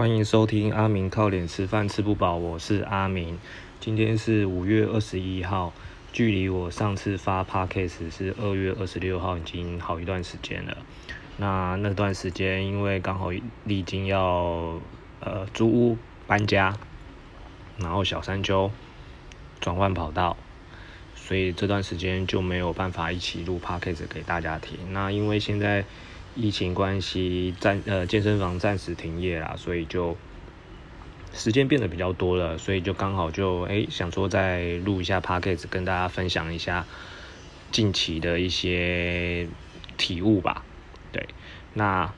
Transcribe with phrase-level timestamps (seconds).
[0.00, 3.38] 欢迎收听阿明靠脸吃饭吃不饱，我是阿明。
[3.80, 5.74] 今天是五月二十一号，
[6.10, 10.74] 距离我上次发 podcast 是二月二十六号，已经好一段时间了。
[11.36, 13.28] 那那段时间因为刚好
[13.64, 14.80] 历经要
[15.20, 16.74] 呃租屋搬家，
[17.76, 18.70] 然后小山丘
[19.60, 20.34] 转换跑道，
[21.14, 24.78] 所以这段时间就没有办法一起录 podcast 给大家听。
[24.94, 25.84] 那因为现在。
[26.36, 30.16] 疫情关系暂呃健身房暂时停业啦，所以就
[31.32, 36.86] 时间变得比较多了，所以就刚好就哎想说再录一下 podcast 跟大家分享一下
[37.72, 39.48] 近期的一些
[39.96, 40.64] 体悟吧。
[41.12, 41.28] 对，
[41.74, 42.12] 那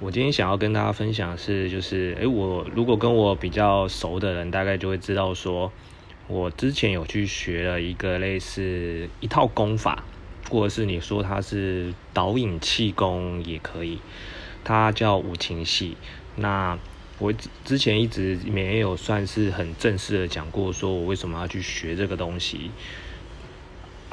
[0.00, 5.72] 我今天想要跟大家分享是，就是哎我如果跟我比较熟的人，大概就会知道说，
[6.26, 10.04] 我之前有去学了一个类似一套功法。
[10.54, 13.98] 或者是你说它是导引气功也可以，
[14.62, 15.96] 它叫五禽戏。
[16.36, 16.78] 那
[17.18, 17.32] 我
[17.64, 22.70] 之前一直没有算是很正式的讲过，说我为什么要去学这个东西。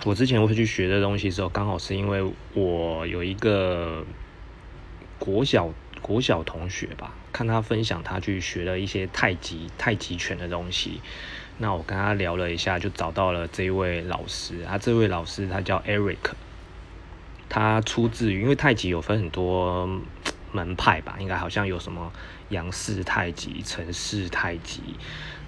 [0.03, 2.23] 我之前会去学这东西的时候，刚好是因为
[2.55, 4.03] 我有一个
[5.20, 5.72] 国小
[6.02, 11.02] 国小同学吧，看他分享他去学了一些太极太极拳的东西。
[11.58, 14.64] 那我跟他聊了一下，就找到了这位老师。
[14.68, 16.18] 他这位老师他叫 Eric，
[17.48, 19.88] 他出自于因为太极有分很多
[20.52, 22.12] 门派吧，应该好像有什么
[22.50, 24.82] 杨氏太极、陈氏太极。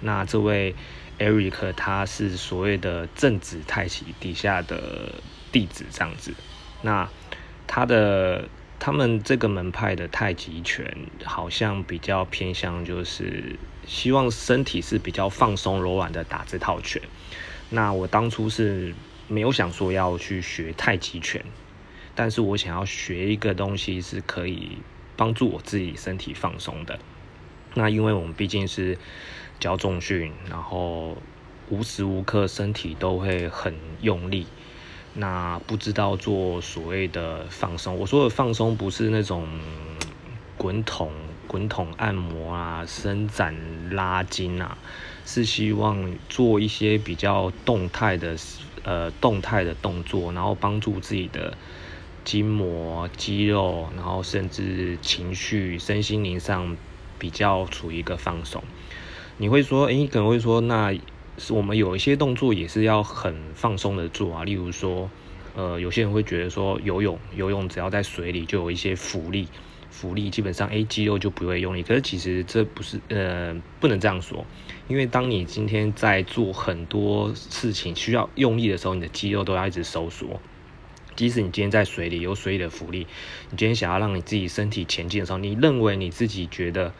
[0.00, 0.74] 那这位
[1.18, 5.12] Eric 他是所谓的正子太极底下的
[5.50, 6.32] 弟子这样子。
[6.82, 7.08] 那
[7.66, 8.48] 他的
[8.84, 13.58] 他们这个门派的太极拳好像比较偏向就是。
[13.86, 17.00] 希望身体是比较放松柔软的打这套拳。
[17.70, 18.94] 那我当初是
[19.26, 21.42] 没有想说要去学太极拳，
[22.14, 24.78] 但是我想要学一个东西是可以
[25.16, 26.98] 帮助我自己身体放松的。
[27.74, 28.98] 那因为我们毕竟是
[29.60, 31.16] 教重训，然后
[31.70, 34.46] 无时无刻身体都会很用力，
[35.14, 37.98] 那不知道做所谓的放松。
[37.98, 39.48] 我说的放松不是那种
[40.56, 41.10] 滚筒。
[41.46, 43.54] 滚筒按摩啊，伸展
[43.90, 44.76] 拉筋啊，
[45.24, 48.34] 是希望做一些比较动态的
[48.82, 51.56] 呃动态的动作，然后帮助自己的
[52.24, 56.76] 筋膜、肌肉，然后甚至情绪、身心灵上
[57.20, 58.64] 比较处于一个放松。
[59.36, 60.92] 你会说，诶，可能会说，那
[61.38, 65.10] 是我们有一些动作也是要很放松的做啊，例如说，
[65.54, 69.48] 呃，有些人会觉得说，游泳，游泳只要在水里就有一些浮力。
[69.90, 71.84] 浮力基本上，A 肌肉就不会用力。
[71.84, 74.44] 可是其实这不是，呃，不能这样说。
[74.88, 80.40] 因为当你今天在做很多事情需要用力的时候，你的肌肉都要一直收缩。
[81.14, 83.06] 即使你今天在水里有水里的浮力，
[83.50, 86.92] 你今天想要让你自己身体前进的时候，你认为你自己觉得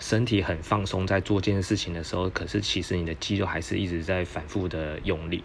[0.00, 5.44] 身体很放松，在做这件事情的时候，可是其实你的肌肉还是一直在反复的用力。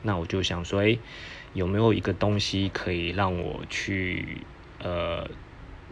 [0.00, 0.98] 那我就想说，诶，
[1.52, 4.38] 有没有一个东西可以让我去，
[4.78, 5.28] 呃？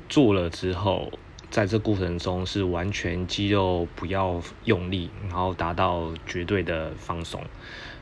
[0.06, 1.10] 做了之后，
[1.48, 7.42] 在这过程中是完全肌肉不要用力，然后达到绝对的放松。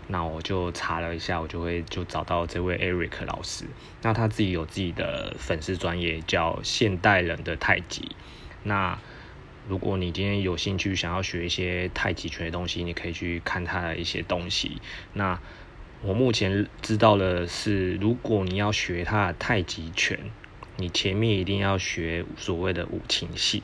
[0.08, 3.66] 那我就查了一下，我就会就找到这位 Eric 老师。
[4.02, 8.16] 那他自己有自己的粉丝专业，叫现代人的太极。
[8.64, 8.98] 那
[9.68, 14.80] 如果你今天有兴趣想要学一些太极拳的东西，你可以去看他的一些东西。
[15.12, 15.40] 那
[16.02, 20.18] 我目前知道的是，如果你要学他的太极拳。
[20.78, 23.62] 你前面一定要学所谓的五禽戏，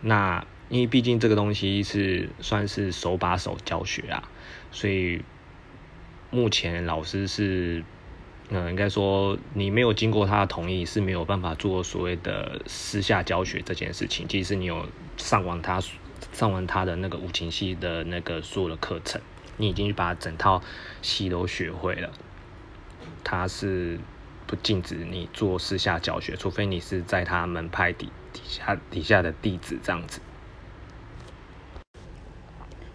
[0.00, 4.30] 那因为毕竟这个东西是算是手把手教学啊，
[4.70, 5.22] 所以
[6.30, 7.82] 目前老师是，
[8.50, 14.28] 嗯，应该说你没有经过他的同意是没有办法做所谓的私下教学这件事情。
[14.28, 14.88] 即使你有
[15.20, 15.80] 上完他
[16.32, 19.20] 上完他的那个五禽戏的那个所有的课程，
[19.56, 20.60] 你已经把整套
[21.00, 22.10] 戏都学会了，
[23.22, 24.00] 他是。
[24.46, 30.20] 不禁止你做私下教学，除非你是在他门派底底下底下的弟子这样子。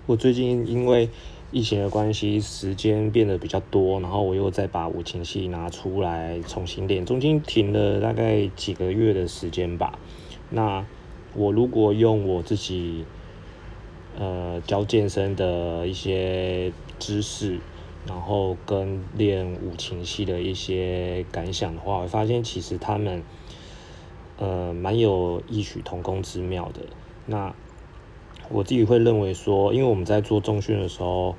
[0.05, 1.09] 我最近因为
[1.51, 9.97] 疫情的关系，时间变得比较多，然后我又再把五禽戏拿出来重新练，中间停了大概几个月的时间吧。
[10.49, 10.85] 那
[11.35, 13.05] 我如果用我自己
[14.17, 17.59] 呃教健身的一些知识。
[18.07, 23.23] 然后跟练五禽戏的一些感想的话，我发现其实他们，
[24.37, 26.81] 呃，蛮有异曲同工之妙的。
[27.25, 27.55] 那
[28.47, 31.35] 我自己会认为说，因为我们在做重训的时候，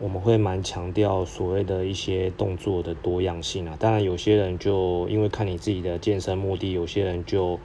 [0.00, 3.76] 我们会蛮强调所谓的一些动作的多样性啊。
[3.78, 7.60] 当然，有些人就因为看你自己的健身目的，有些人就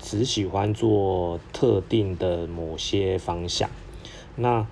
[0.00, 3.68] 只喜欢做特定的某些方向。
[4.36, 4.66] 那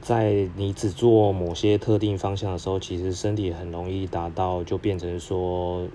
[0.00, 5.86] 在你只做某些特定方向的时候，其实身体很容易达到，就变成说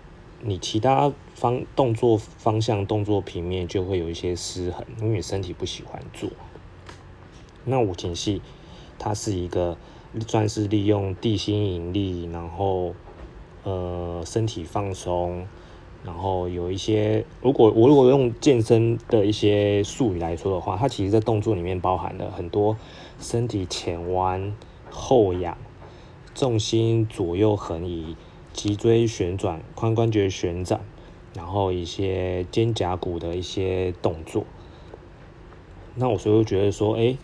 [0.41, 6.29] 你其他方动作方向、动作平面就会有一些失衡，因为身体不喜欢做。
[7.65, 8.41] 那五禽戏
[8.97, 9.77] 它是一个
[10.27, 12.93] 算是利用地心引力，然后
[13.63, 15.47] 呃身体放松。
[16.07, 22.77] 然后有一些，如果我如果用健身的一些术语来说的话，它其实在动作里面包含了很多
[23.19, 24.55] 身体前弯、
[24.89, 25.57] 后仰、
[26.33, 28.15] 重心左右横移、
[28.53, 30.79] 脊椎旋转、髋关节旋转，
[31.35, 34.45] 然后一些肩胛骨的一些动作。
[35.95, 37.17] 那我所以觉得说，哎。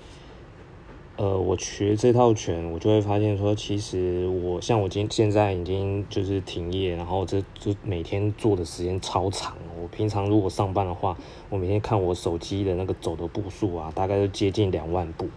[1.16, 9.56] 呃，我学这套拳，我就会发现说，其实我像我今现在已经就是停业，然后这就每天做的时间超长。
[9.80, 11.16] 我平常如果上班的话，
[11.52, 15.28] 我每天看我手机的那个走的步数啊，大概都接近两万步。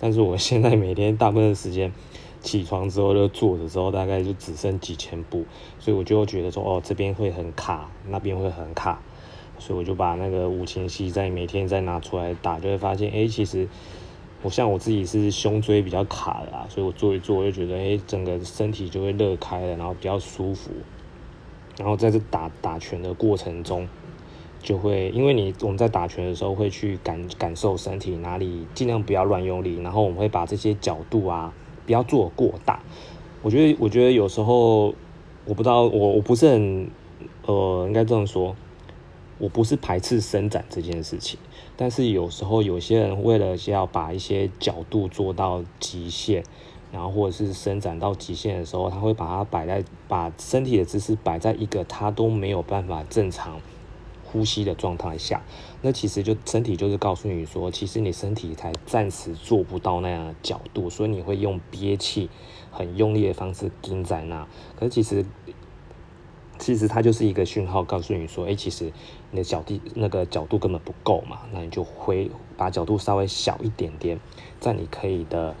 [0.00, 1.92] 但是我现在每天大部分时间
[2.40, 5.44] 起床之后就做的时候，大概就只剩几千步，
[5.78, 9.00] 所以我就觉得说，哦，这边会很卡，那边会很卡，
[9.60, 13.68] 所以我就把那个五禽戏再每天再拿出来打，就会发现，哎，其实。
[14.42, 20.70] 我像我自己是胸椎比较卡的啊，所以我做一做，我就觉得，哎，整个身体就会乐开了，然后比较舒服。
[21.78, 23.88] 然后在这打打拳的过程中，
[24.60, 31.54] 就会因为你我们在打拳的时候会去感感受身体哪里，尽量不要乱用力，然后我们会把这些角度啊
[31.86, 32.80] 不要做过大。
[33.42, 34.94] 我觉得，我觉得有时候
[35.44, 36.90] 我不知道，我我不是很，
[37.46, 38.56] 呃，应该这样说。
[39.38, 41.36] 我不是排斥伸展这件事情，
[41.82, 46.44] 但是有时候有些人为了要把一些角度做到极限，
[46.92, 53.60] 然后或者是伸展到极限的时候，他会把它摆在把身体的姿势摆在一个他都没有办法正常
[54.24, 55.42] 呼吸的状态下，
[55.80, 62.30] 那其实就身体就是告诉你说，其实你身体才暂时做不到那样的角度，所以你会用憋气
[62.70, 64.46] 很用力的方式盯在那，
[64.76, 65.26] 可是其实。
[66.62, 68.92] 其实它就是一个讯号，告诉你说，哎，其实
[69.32, 74.20] 你的脚地那个角度根本不够嘛，那你就回把角度稍微小一点点，
[74.60, 75.56] 在你可以的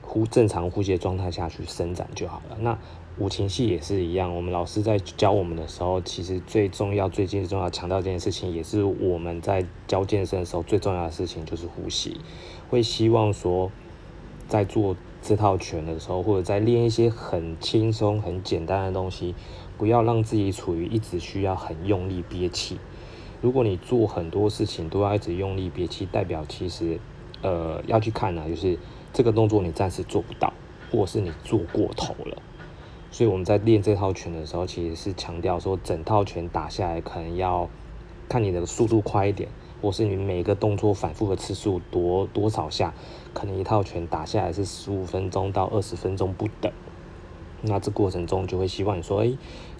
[0.00, 2.56] 呼正常呼吸的状态下去伸展就好了。
[2.60, 2.78] 那
[3.18, 12.18] 五禽戏也是一样，我们老师在教我们的时候，其实最重要、最最重要强调这件事情，也是我们在教健身的时候最重要的事情，就是呼吸。
[12.70, 13.70] 会希望说，
[14.48, 19.34] 在做这套拳的时候，或者在练一些很轻松、很简单的东西。
[19.78, 22.78] 不要让自己处于一直需要很用力憋气。
[23.42, 26.98] 如果你做很多事情都要一直用力憋气，代表其实，
[27.42, 28.78] 呃，要去看呢，就是
[29.12, 30.50] 这个动作你暂时做不到，
[30.90, 32.40] 或是你做过头了。
[33.10, 37.68] 所以我们在练这套拳的时候，其实是强调说，整套拳打下来可能要
[38.30, 39.50] 看你的速度快一点，
[39.86, 42.92] 或是你每个动作反复的次数多多少下，
[43.32, 46.72] 可能一套拳打下来是十五分钟到二十分钟不等。
[47.62, 49.32] 那这过程中就会希望你说，哎，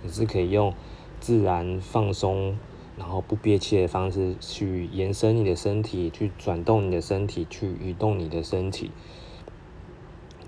[0.04, 0.72] 你是可以用
[1.18, 2.56] 自然放松，
[2.96, 8.92] 然后不憋气的方式去延伸你的身体，去转动你的身体，去移动你的身体，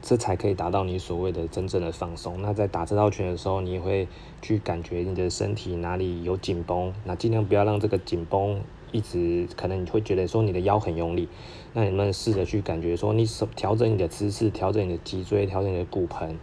[0.01, 2.41] 这才可以达到你所谓的真正的放松。
[2.41, 4.07] 那在打这套拳的时候，你也会
[4.41, 8.61] 去感觉你的身体哪里有紧绷，那尽量不要让这个紧绷
[8.93, 11.29] 一直，可能你会觉得说你的腰很用力，
[11.73, 16.39] 那你们试着去感觉说，你手调整你的姿势，调整你的脊椎，调整你的骨盆。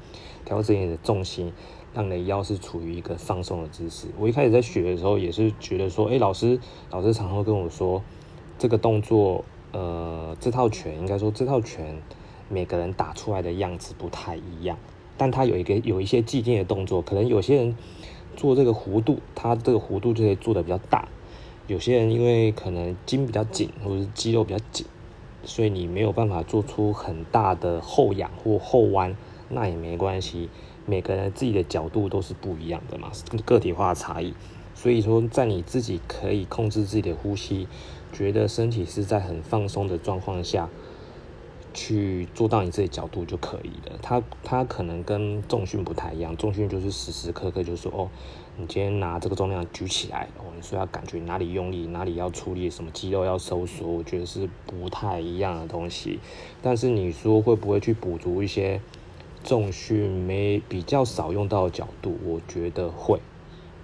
[0.46, 1.51] 调整你的重心，
[1.91, 4.10] 让你的腰是处于一个放松的姿势。
[4.19, 6.60] 我一开始在学的时候，也是觉得说，哎，老师，
[6.91, 8.03] 老师常会跟我说，
[8.60, 12.00] 这个动作，呃，这套拳，应该说这套拳，
[12.48, 14.77] 每个人打出来的样子不太一样，
[15.17, 17.75] 但他有一个有一些既定的动作，可能有些人
[18.36, 21.08] 做这个弧度，他这个弧度就可以做的比较大；
[21.67, 24.86] 有些人因为可能筋比较紧，或者是肌肉比较紧，
[25.43, 29.15] 所以你没有办法做出很大的后仰或后弯。
[29.50, 30.50] 那也没关系，
[30.86, 33.12] 每个人自己的角度都是不一样的嘛，
[33.45, 34.34] 个体化的差异。
[34.74, 37.67] 所以说，在你自己可以控制自己的呼吸，
[38.12, 40.69] 觉得身体是在很放松的状况下，
[41.75, 44.00] 去做到你自己角度就可以了。
[44.01, 48.10] 它它可能跟重训不太一样，重训就是时时刻刻就说哦，
[48.58, 56.20] 你今天拿这个重量举起来，哦，你说要感觉哪里用力，哪里要出力，什么肌肉要收缩，我觉得是不太一样的东西。
[56.63, 58.82] 但是你说会不会去补足一些？
[59.44, 63.20] 重训没比较少用到的角度，我觉得会，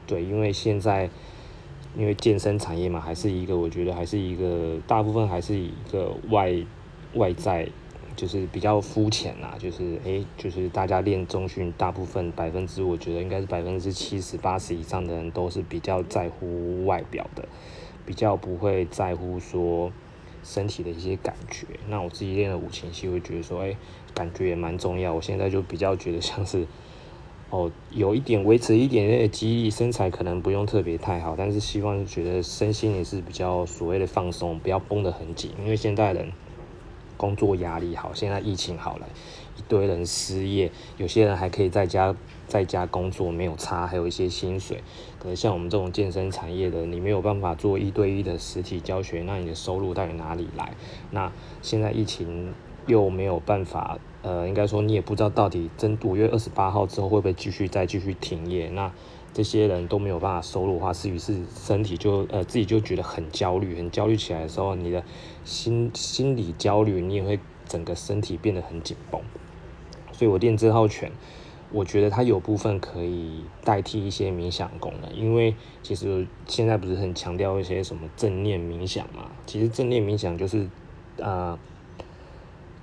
[0.08, 1.08] 对，因为现在
[1.96, 6.52] 因为健身产业嘛，还是一个我觉得还是一个大部分还是以一个外
[7.14, 7.68] 外在，
[8.16, 17.48] 就是比较肤浅啦，就是诶，就是大家练中训，大部分百分之我觉得应该是百分之七十八十以上的人都是比较在乎外表的，
[18.06, 19.92] 比较不会在乎说
[20.44, 21.66] 身体的一些感觉。
[21.88, 23.76] 那我自己练了五禽戏，会觉得说，哎，
[24.14, 25.14] 感觉也蛮重要。
[25.14, 26.68] 我现在就比较觉得像是。
[27.54, 35.52] 哦，有一点维持一点点的肌力，身材可能不用特别太好，但是希望觉得身心也是比较所谓的放松，不要绷得很紧。
[35.62, 36.32] 因为现代人
[37.22, 39.08] 工作压力好，现在疫情好了，
[39.56, 42.16] 一堆人失业，有些人还可以在家
[42.48, 44.82] 在家工作，没有差，还有一些薪水。
[45.20, 50.74] 可能像我们这种健身产业的，你没有办法做一对一的实体教学，那你的收入到底哪里来？
[51.12, 52.52] 那现在疫情
[52.88, 54.00] 又没有办法。
[54.24, 58.92] 呃，应该说你也不知道到底真五月二十八号之后会不会继续再继续停业，那
[59.34, 65.04] 这些人都没有办法收入的话，是于是身体就呃自己就觉得很焦虑，很焦虑起来的时候，你的
[65.44, 69.22] 心心理焦虑，你也会整个身体变得很紧绷。
[70.12, 71.12] 所以我练这套拳，
[71.72, 80.68] 我觉得它有部分可以代替一些冥想功能，因为其实现在不是很强调一些什么正念冥想嘛，其实正念冥想就是
[81.18, 81.58] 呃。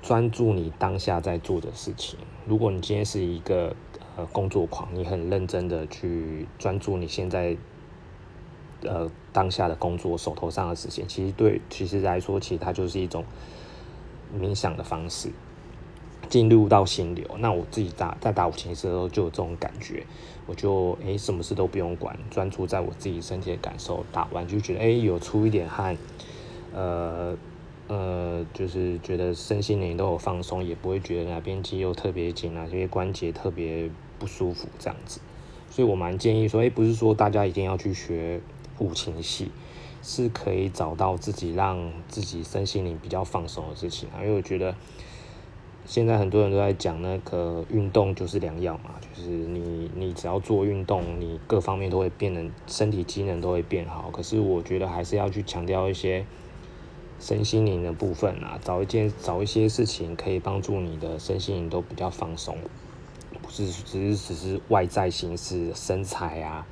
[0.00, 2.18] 专注你当下在做的事情。
[2.46, 3.74] 如果你今天是一个
[4.18, 7.56] 呃工作狂，你很认真的去专注你现在
[8.82, 13.24] 呃当下的工作手头上的事情，其实对其实来说，其实它就是一种
[14.36, 15.30] 冥想的方式，
[16.28, 17.24] 进入到心流。
[17.38, 20.04] 那我自己打在打五禽式的时候就有这种感觉，
[20.46, 25.96] 我就诶什么事都不用管，专注在我自己身体的感受，打完就觉得诶有出一点汗，
[26.74, 27.36] 呃。
[27.90, 35.20] 呃，就是觉得身心灵都有放松，也不会觉得哪边肌肉特别紧，哪些关节特别不舒服这样子。
[35.70, 38.40] 所以我蛮建议说，哎，不是说大家一定要去学
[38.78, 39.50] 五禽戏，
[40.02, 44.22] 是可以找到自己让自己身心灵比较放松的事情啊。
[44.22, 44.74] 因为我觉得
[45.86, 54.10] 现在很多人都在讲那个运动就是良药嘛，就是你你只要做运动，你各方面都会变得身体机能都会变好。
[54.10, 56.24] 可是我觉得还是要去强调一些。
[57.20, 62.56] 身心灵的部分啊，找一件找一些事情可以帮助你的身心灵都比较放松，
[63.42, 66.66] 不是只是只是外在形式身材啊、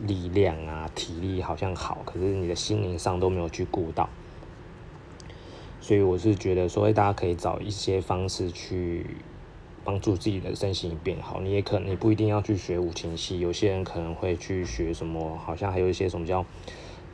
[0.00, 4.08] 力量啊、体力好像好，可是你的心灵上都没有去顾到，
[5.80, 9.06] 所以我是觉得说，大家可以找一些方式去
[9.84, 11.40] 帮助自己的身形变好。
[11.40, 16.44] 你也可能你不一定要去学五禽戏，有些人可能会去学什么，好像还有一些什么叫。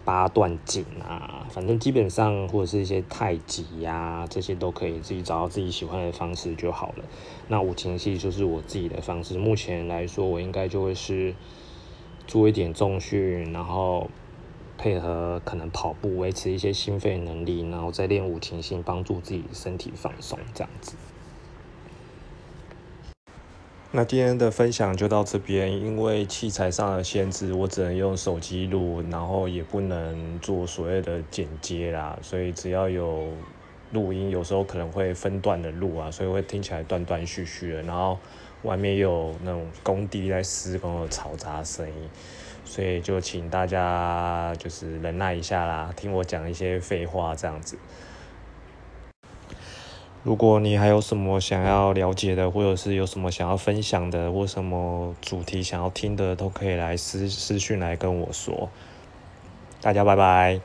[0.07, 7.05] 八段锦啊，反正基本上或者是一些太极呀，这些都可以自己找到自己喜欢的方式就好了。
[7.49, 11.35] 那五禽戏就是我自己的方式，目前来说我应该就会是
[12.29, 14.09] 做一点重训，然后
[14.79, 20.95] 配合可能跑步维持一些心肺能力，然后再练五禽戏，帮助自己身体放松这样子。
[23.97, 33.27] 那今天的分享就到这边，因为器材上的限制，我只能用手机录，然后也不能做所谓的剪接啦，所以只要有
[33.93, 38.19] 录音，有时候可能会分段的录啊，所以会听起来断断续续的，然后
[38.65, 42.11] 外面有那种工地在施工的嘈杂声音，
[42.67, 47.79] 所以就请大家就是忍耐一下啦，听我讲一些废话这样子。
[50.27, 58.69] 如果你还有什么想要了解的，或者是有什么想要分享的，或什么主题想要听的，都可以来私私讯来跟我说。
[59.81, 60.61] 大家拜拜。